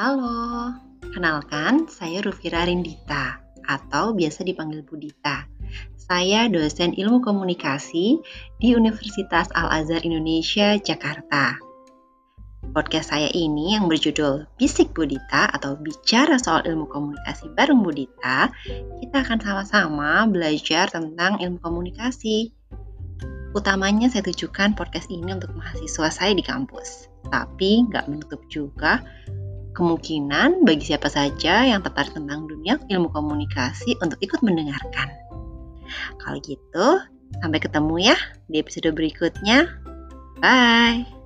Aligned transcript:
Halo, 0.00 0.72
kenalkan 1.12 1.84
saya 1.84 2.24
Rufira 2.24 2.64
Rindita 2.64 3.36
atau 3.68 4.16
biasa 4.16 4.48
dipanggil 4.48 4.80
Budita. 4.80 5.44
Saya 5.92 6.48
dosen 6.48 6.96
ilmu 6.96 7.20
komunikasi 7.20 8.16
di 8.56 8.68
Universitas 8.72 9.52
Al-Azhar 9.52 10.00
Indonesia, 10.00 10.80
Jakarta. 10.80 11.60
Podcast 12.72 13.12
saya 13.12 13.28
ini 13.28 13.76
yang 13.76 13.92
berjudul 13.92 14.48
Bisik 14.56 14.96
Budita 14.96 15.52
atau 15.52 15.76
Bicara 15.76 16.40
Soal 16.40 16.64
Ilmu 16.64 16.88
Komunikasi 16.88 17.52
bareng 17.52 17.84
Budita, 17.84 18.48
kita 19.04 19.20
akan 19.20 19.36
sama-sama 19.44 20.24
belajar 20.32 20.88
tentang 20.88 21.44
ilmu 21.44 21.60
komunikasi. 21.60 22.56
Utamanya 23.52 24.08
saya 24.08 24.24
tujukan 24.24 24.72
podcast 24.72 25.12
ini 25.12 25.28
untuk 25.36 25.52
mahasiswa 25.52 26.08
saya 26.08 26.32
di 26.32 26.40
kampus, 26.40 27.10
tapi 27.28 27.84
nggak 27.84 28.08
menutup 28.08 28.40
juga 28.48 29.04
kemungkinan 29.74 30.66
bagi 30.66 30.90
siapa 30.92 31.06
saja 31.06 31.66
yang 31.66 31.80
tertarik 31.84 32.12
tentang 32.14 32.46
dunia 32.50 32.78
ilmu 32.90 33.10
komunikasi 33.14 33.94
untuk 34.02 34.18
ikut 34.18 34.40
mendengarkan. 34.42 35.08
Kalau 36.18 36.38
gitu, 36.42 36.86
sampai 37.42 37.60
ketemu 37.62 38.14
ya 38.14 38.16
di 38.50 38.58
episode 38.62 38.90
berikutnya. 38.94 39.70
Bye. 40.42 41.19